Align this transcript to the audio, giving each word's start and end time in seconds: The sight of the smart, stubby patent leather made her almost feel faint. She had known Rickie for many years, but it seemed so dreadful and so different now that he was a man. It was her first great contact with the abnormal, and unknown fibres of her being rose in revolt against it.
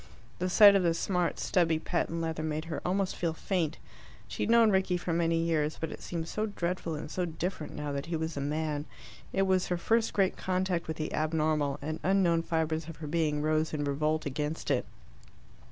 The 0.39 0.49
sight 0.49 0.75
of 0.75 0.81
the 0.81 0.95
smart, 0.95 1.37
stubby 1.39 1.77
patent 1.77 2.21
leather 2.21 2.41
made 2.41 2.65
her 2.65 2.81
almost 2.83 3.15
feel 3.15 3.33
faint. 3.33 3.77
She 4.27 4.41
had 4.41 4.49
known 4.49 4.71
Rickie 4.71 4.97
for 4.97 5.13
many 5.13 5.37
years, 5.37 5.77
but 5.79 5.91
it 5.91 6.01
seemed 6.01 6.27
so 6.27 6.47
dreadful 6.47 6.95
and 6.95 7.11
so 7.11 7.23
different 7.25 7.75
now 7.75 7.91
that 7.91 8.07
he 8.07 8.15
was 8.15 8.35
a 8.35 8.41
man. 8.41 8.85
It 9.31 9.43
was 9.43 9.67
her 9.67 9.77
first 9.77 10.11
great 10.11 10.35
contact 10.37 10.87
with 10.87 10.97
the 10.97 11.13
abnormal, 11.13 11.77
and 11.83 11.99
unknown 12.01 12.41
fibres 12.41 12.87
of 12.87 12.95
her 12.95 13.05
being 13.05 13.43
rose 13.43 13.75
in 13.75 13.83
revolt 13.83 14.25
against 14.25 14.71
it. 14.71 14.87